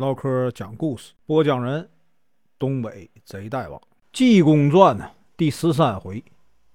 [0.00, 1.86] 唠嗑讲故事，播讲人：
[2.58, 3.78] 东北贼大王，
[4.14, 6.24] 《济公传》呢第十三回，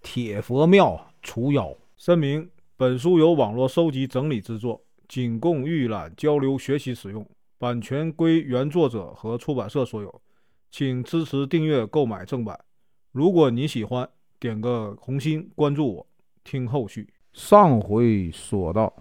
[0.04, 1.74] 铁佛庙除妖。
[1.98, 7.28] 声明：本书由网络收集整理制作，仅供预览、交流、学习使用，
[7.58, 10.22] 版权归原作者和出版社所有，
[10.70, 12.60] 请支持订阅、购买正版。
[13.12, 14.08] 如果你喜欢，
[14.40, 16.08] 点个红心，关注我，
[16.44, 17.12] 听后续。
[17.34, 18.94] 上回说到，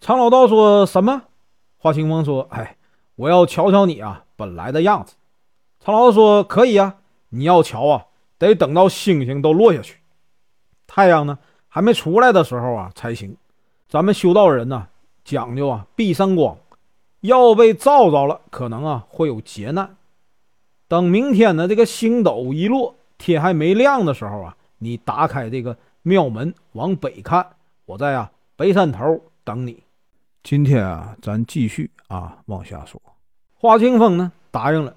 [0.00, 1.24] 常老道说什么？
[1.76, 2.78] 华清风说：“哎，
[3.16, 5.14] 我要瞧瞧你啊，本来的样子。”
[5.84, 6.96] 常老道说：“可以啊，
[7.28, 8.06] 你要瞧啊，
[8.38, 9.98] 得等到星星都落下去，
[10.86, 11.38] 太阳呢
[11.68, 13.36] 还没出来的时候啊才行。
[13.88, 14.88] 咱们修道人呢
[15.24, 16.56] 讲究啊避三光，
[17.20, 19.94] 要被照着了，可能啊会有劫难。
[20.88, 27.46] 等明天呢这个星斗一落，天还没亮的时候啊，你打开这个庙门往北看，
[27.84, 29.82] 我在啊北山头等你。”
[30.44, 33.00] 今天啊，咱继续啊往下说。
[33.54, 34.94] 花清风呢答应了，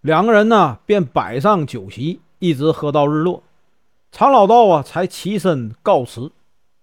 [0.00, 3.40] 两个人呢便摆上酒席，一直喝到日落。
[4.10, 6.32] 常老道啊才起身告辞。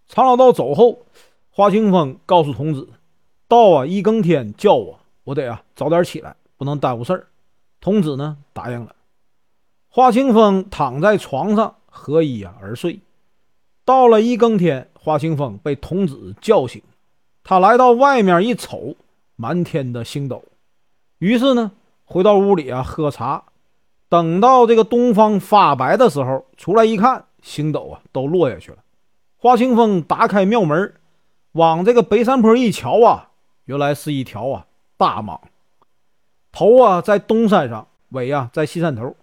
[0.07, 0.99] 常老道走后，
[1.49, 2.87] 花清风告诉童子
[3.49, 7.27] ：“道啊一更天叫我，我得啊早点起来，不能耽误事儿。”
[7.81, 8.95] 童子呢答应了。
[9.89, 13.01] 花清风躺在床上合衣啊而睡。
[13.83, 16.81] 到了一更天，花清风被童子叫醒。
[17.49, 18.97] 他来到外面一瞅，
[19.37, 20.43] 满天的星斗，
[21.19, 21.71] 于是呢，
[22.03, 23.45] 回到屋里啊喝茶。
[24.09, 28.79] 等到这个东方发白的时候，出来一看，星斗啊都落下去了。
[29.37, 30.93] 花清风打开庙门，
[31.53, 33.29] 往这个北山坡一瞧啊，
[33.63, 34.65] 原来是一条啊
[34.97, 35.39] 大蟒，
[36.51, 39.15] 头啊在东山上，尾啊在西山头，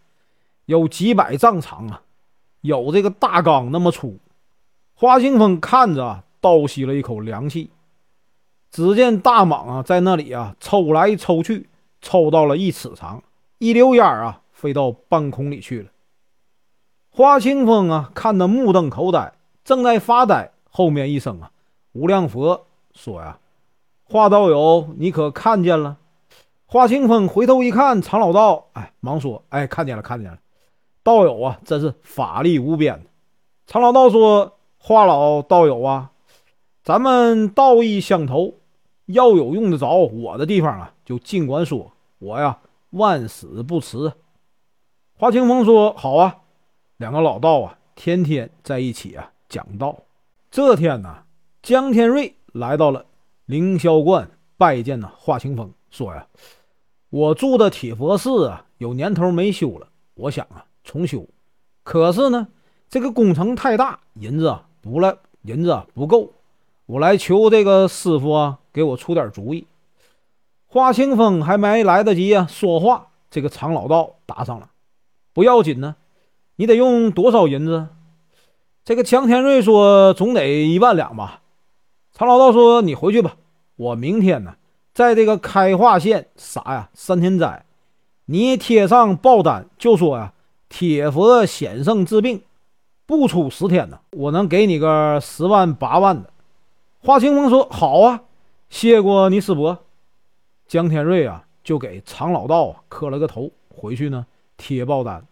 [0.64, 2.00] 有几百丈长啊，
[2.62, 4.19] 有这个大缸那么粗。
[4.95, 7.69] 花清风看着，倒吸了一口凉气。
[8.75, 11.69] 只见大蟒啊，在那里啊抽来抽去，
[12.00, 13.22] 抽到了一尺长，
[13.58, 15.91] 一溜烟儿啊飞到半空里去了。
[17.08, 21.52] 华清风啊看得目瞪口呆，正在发呆，后面一声啊，
[21.92, 23.39] 无量佛说呀
[24.02, 25.96] ：“华道友，你可看见了？”
[26.67, 30.36] 华清风回头一看，常老道，哎，忙说：“哎，看见了，看见了。
[31.05, 33.07] 道友啊，真是法力无边。”
[33.68, 36.11] 常老道说：“华老道友啊，
[36.83, 38.55] 咱们道义相投。”
[39.07, 42.59] 要有用得着我的地方啊，就尽管说，我呀
[42.91, 44.13] 万死不辞。
[45.17, 46.39] 华清风说：“好啊，
[46.97, 49.97] 两个老道啊，天天在一起啊讲道。”
[50.51, 51.25] 这天呢，
[51.63, 53.05] 江天瑞来到了
[53.47, 56.27] 凌霄观拜见呢华清风，说呀
[57.11, 61.27] ：“我住的铁佛寺啊，有年头没修了，我想啊重修。
[61.83, 62.48] 可是呢，
[62.89, 66.33] 这个工程太大，银子啊不了，银子啊不够。”
[66.86, 69.67] 我来求这个师傅啊，给我出点主意。
[70.67, 74.68] 花清风还没来得及啊说话，这个常老道答上了
[75.33, 75.96] ：“不要紧呢，
[76.56, 77.89] 你得用多少银子？”
[78.84, 81.40] 这个江天瑞说：“总得一万两吧。”
[82.12, 83.36] 常老道说：“你回去吧，
[83.77, 84.56] 我明天呢，
[84.92, 87.64] 在这个开化县撒呀三天斋，
[88.27, 90.34] 你贴上报单，就说呀，
[90.68, 92.42] 铁佛显圣治病，
[93.06, 96.28] 不出十天呢，我能给你个十万八万的。”
[97.07, 98.23] 华清风说：“好啊，
[98.70, 99.79] 谢过你师伯。”
[100.67, 104.25] 江天瑞啊，就给常老道磕了个头，回去呢
[104.57, 105.27] 贴报单。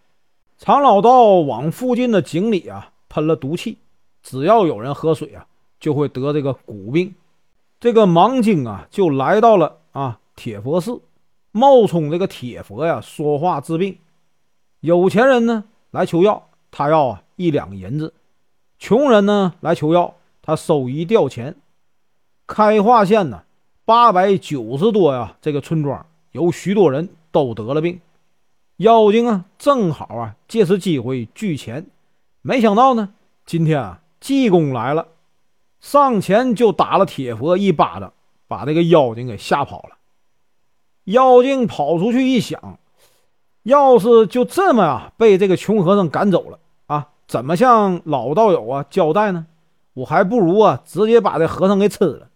[0.59, 3.79] 常老道往附近的井里啊喷了毒气，
[4.21, 5.47] 只要有人喝水啊，
[5.79, 7.15] 就会得这个骨病。
[7.79, 11.01] 这个盲精啊，就来到了啊铁佛寺，
[11.51, 13.97] 冒充这个铁佛呀说话治病。
[14.81, 18.13] 有钱人呢来求药，他要啊一两银子；
[18.77, 20.13] 穷人呢来求药，
[20.43, 21.55] 他收一吊钱。
[22.55, 23.41] 开化县呢，
[23.83, 27.99] 八百九十多呀，这个村庄有许多人都得了病，
[28.77, 31.87] 妖精啊，正好啊，借此机会聚钱。
[32.43, 33.09] 没想到呢，
[33.43, 35.07] 今天啊，济公来了，
[35.79, 38.13] 上前就打了铁佛一巴掌，
[38.47, 39.97] 把这个妖精给吓跑了。
[41.05, 42.77] 妖精跑出去一想，
[43.63, 49.47] 要是就这么啊被这个穷和尚赶走了啊，怎么向老道友啊交代呢？
[49.95, 52.27] 我还不如啊，直接把这和尚给吃了。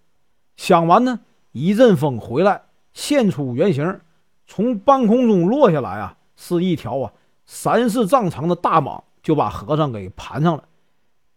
[0.57, 1.21] 想完呢，
[1.53, 4.01] 一阵风回来，现出原形，
[4.47, 7.13] 从半空中落下来啊，是一条啊
[7.45, 10.63] 三四丈长的大蟒，就把和尚给盘上了。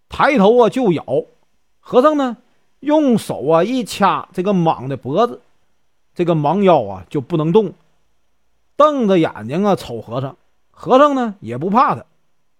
[0.09, 1.05] 抬头啊就咬，
[1.79, 2.39] 和尚呢
[2.81, 5.43] 用手啊一掐这个蟒的脖子，
[6.15, 7.75] 这个蟒腰啊就不能动，
[8.75, 10.37] 瞪着眼睛啊瞅和尚。
[10.71, 12.07] 和尚呢也不怕他，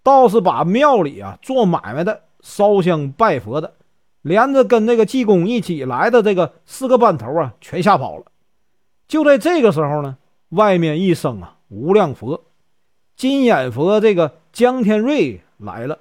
[0.03, 3.73] 倒是把庙里啊做买卖的、烧香拜佛的。
[4.21, 8.25] 连着跟那个济公一起来的这个四个班头啊，全吓跑了。
[9.07, 10.17] 就在这个时候呢，
[10.49, 12.43] 外面一声啊，无量佛，
[13.15, 15.99] 金眼佛这个江天瑞来了。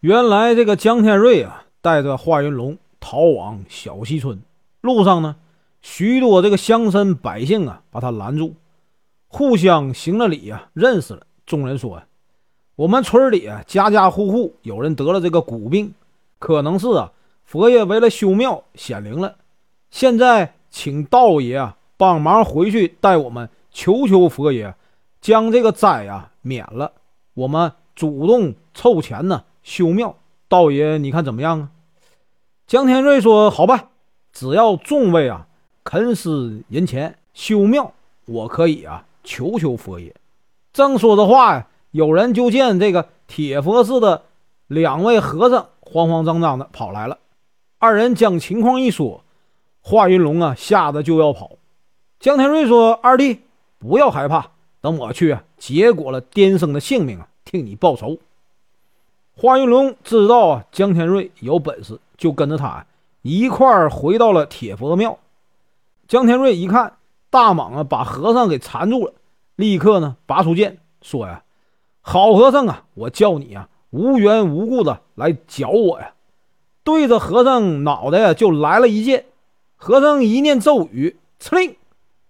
[0.00, 4.40] 原来这个江天瑞啊，带着华云龙逃往小西村，
[4.80, 5.36] 路上呢，
[5.82, 8.54] 许多这个乡绅百姓啊，把他拦住，
[9.26, 11.22] 互相行了礼啊，认识了。
[11.46, 12.04] 众人说：“啊
[12.76, 15.92] 我们村里啊，家家户户有人得了这个骨病，
[16.38, 17.10] 可能是啊，
[17.48, 19.36] 佛爷为了修庙显灵了。
[19.90, 24.74] 现在请道爷啊，帮忙回去带我们。”求求佛爷，
[25.20, 26.92] 将这个灾啊免了。
[27.32, 30.16] 我们主动凑钱呢修庙。
[30.46, 31.70] 道爷，你看怎么样啊？
[32.66, 33.88] 江天瑞说：“好办，
[34.32, 35.46] 只要众位啊
[35.84, 37.94] 肯施银钱修庙，
[38.26, 40.14] 我可以啊求求佛爷。”
[40.74, 44.24] 正说着话呀，有人就见这个铁佛寺的
[44.66, 47.16] 两位和尚慌慌张张的跑来了。
[47.78, 49.22] 二人将情况一说，
[49.80, 51.52] 华云龙啊吓得就要跑。
[52.18, 53.42] 江天瑞说：“二弟。”
[53.80, 58.18] 不要害怕，等我去啊，结果了癫僧的性命啊，替你报仇。
[59.36, 62.84] 华云龙知道啊，江天瑞有本事，就跟着他
[63.22, 65.16] 一块回到了铁佛庙。
[66.08, 66.94] 江天瑞一看
[67.30, 69.12] 大蟒啊，把和尚给缠住了，
[69.54, 71.44] 立刻呢拔出剑说呀
[72.02, 76.14] ：“好和尚啊，我叫你啊，无缘无故的来搅我呀！”
[76.88, 79.26] 对着和尚脑袋呀就来了一剑。
[79.76, 81.76] 和尚一念咒语，呲令，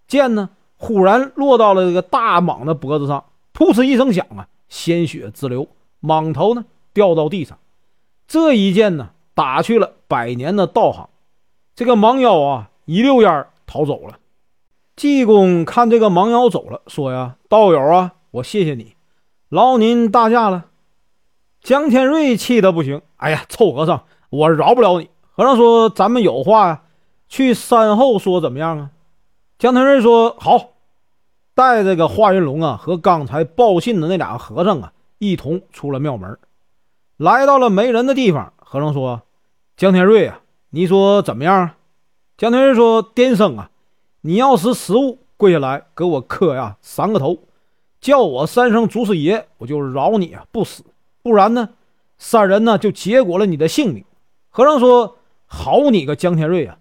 [0.09, 0.51] 剑呢。
[0.77, 5.69] 忽然落到了这个大蟒的脖子上，噗哧一声响啊，鲜血直流，
[6.03, 7.57] 蟒头呢掉到地上。
[8.27, 11.09] 这一剑呢，打去了百年的道行。
[11.77, 14.19] 这个蟒妖啊，一溜烟逃走了。
[14.97, 18.97] 济公看这个盲妖走了，说呀：“道友啊，我谢谢你，
[19.51, 20.65] 劳您大驾了。”
[21.63, 25.09] 江天瑞气得不行，哎呀，臭和尚，我饶不了你。
[25.31, 26.83] 和尚说：“咱们有话呀，
[27.29, 28.91] 去山后说怎么样啊？”
[29.59, 30.71] 江天瑞说：“好，
[31.55, 36.39] 带这个华云龙啊和刚才报信的那俩和尚啊一同出了庙门，
[37.17, 38.53] 来到了没人的地方。
[38.57, 39.23] 和尚说
[39.77, 40.41] ：‘江天瑞啊，
[40.71, 41.71] 你说怎么样？’
[42.37, 43.71] 江天瑞说：‘癫僧啊，
[44.23, 47.39] 你要是失误，跪下来给我磕呀三个头，
[48.01, 50.83] 叫我三声祖师爷，我就饶你啊不死；
[51.23, 51.71] 不然呢，
[52.19, 54.05] 三人呢就结果了你的性命。’
[54.51, 55.17] 和尚说
[55.47, 56.79] ：‘好你个江天瑞啊，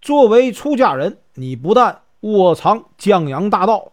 [0.00, 3.92] 作为出家人，你不但……’窝藏江洋大盗，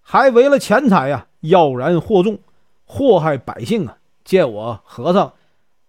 [0.00, 2.38] 还为了钱财呀，妖然惑众，
[2.86, 3.98] 祸害百姓啊！
[4.24, 5.34] 见我和尚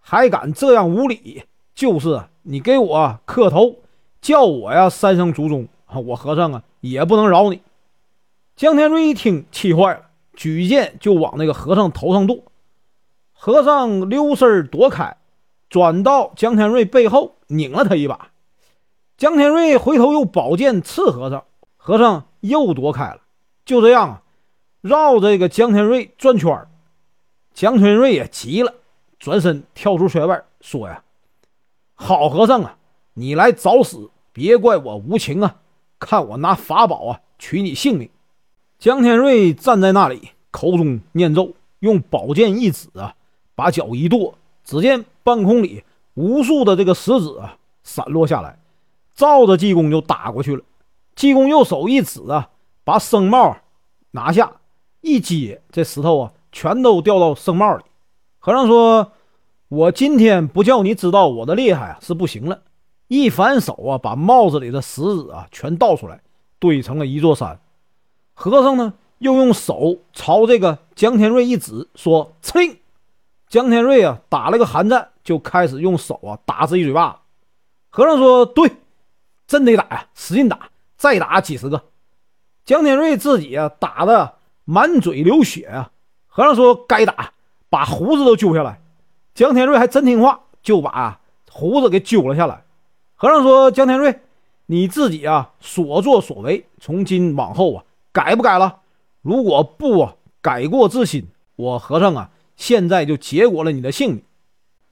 [0.02, 1.44] 还敢这样无礼，
[1.74, 3.78] 就是你给我磕头，
[4.20, 7.62] 叫我呀三声祖宗啊，我和尚啊也不能饶你。
[8.58, 10.02] 江天瑞一听，气坏了，
[10.34, 12.44] 举剑就往那个和尚头上剁。
[13.32, 15.16] 和尚溜身躲开，
[15.70, 18.30] 转到江天瑞背后，拧了他一把。
[19.18, 21.44] 江天瑞回头又宝剑刺和尚。
[21.78, 23.22] 和尚又躲开了，
[23.64, 24.24] 就这样啊，
[24.82, 26.68] 绕这个江天瑞转圈儿。
[27.54, 28.74] 江天瑞也急了，
[29.20, 31.04] 转身跳出圈外，说呀
[31.94, 32.78] ：“好和尚啊，
[33.14, 35.58] 你来找死，别怪我无情啊！
[36.00, 38.10] 看我拿法宝啊，取你性命。”
[38.80, 43.16] 江天瑞站在那里，口中念咒，用宝剑一指啊，
[43.54, 44.34] 把脚一跺，
[44.66, 45.84] 只见半空里
[46.16, 48.60] 无数的这个石子啊，散落下来，
[49.14, 50.64] 照着济公就打过去了。
[51.16, 52.50] 济公右手一指啊，
[52.84, 53.56] 把僧帽
[54.12, 54.52] 拿下，
[55.02, 57.84] 一接这石头啊，全都掉到僧帽里。
[58.40, 59.12] 和尚说
[59.70, 62.62] ：“我今天不叫你知道我的厉害啊，是不行了。”
[63.08, 66.22] 一反手啊，把帽子里的石子啊全倒出来，
[66.60, 67.60] 堆成了一座山。
[68.34, 72.78] 和尚呢，又用手朝这个江天瑞一指，说：“令！”
[73.48, 77.22] 江天瑞啊，打了个寒战，就开始用手啊打自己嘴巴。
[77.90, 78.72] 和尚说：“对，
[79.48, 81.84] 真得打呀，使劲打。”再打几十个，
[82.64, 85.92] 江天瑞自己啊打的满嘴流血啊。
[86.26, 87.34] 和尚说该打，
[87.70, 88.80] 把胡子都揪下来。
[89.34, 91.20] 江天瑞还真听话，就把
[91.52, 92.64] 胡子给揪了下来。
[93.14, 94.22] 和尚说：“江天瑞，
[94.68, 97.84] 你自己啊所作所为，从今往后啊
[98.14, 98.80] 改不改了？
[99.22, 104.24] 如果不啊改过自新，我和尚啊现在就结果了你的性命。”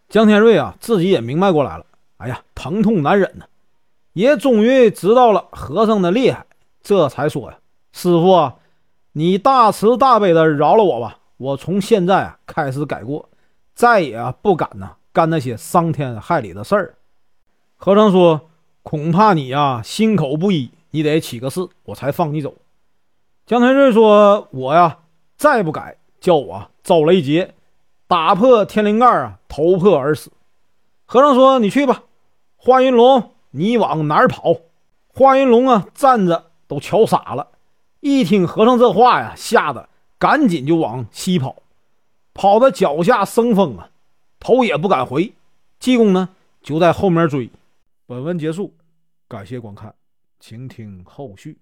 [0.10, 1.86] 江天瑞啊自己也明白过来了，
[2.18, 3.46] 哎呀，疼痛难忍呐。
[4.14, 6.46] 也终于知道了和尚的厉害，
[6.84, 7.58] 这才说呀
[7.92, 8.58] ：“师傅啊，
[9.14, 13.28] 你大慈大悲的饶了我吧，我从现在啊开始改过，
[13.74, 16.96] 再也不敢呐干那些伤天害理的事儿。”
[17.76, 18.50] 和尚说
[18.84, 22.54] ：“恐怕你呀心口不一，你得起个誓，我才放你走。”
[23.48, 25.00] 江天瑞说：“我呀
[25.38, 27.54] 再不改，叫我遭雷劫，
[28.08, 30.32] 打破天灵盖啊，头破而死。”
[31.06, 32.04] 和尚说：“你去吧，
[32.56, 34.56] 华云龙。”你往哪儿跑？
[35.10, 37.50] 华云龙啊，站着都瞧傻了。
[38.00, 41.58] 一听和尚这话呀，吓得赶紧就往西跑，
[42.34, 43.90] 跑的脚下生风啊，
[44.40, 45.34] 头也不敢回。
[45.78, 46.30] 济公呢
[46.64, 47.52] 就在后面追。
[48.08, 48.74] 本文结束，
[49.28, 49.94] 感谢观看，
[50.40, 51.60] 请听后续。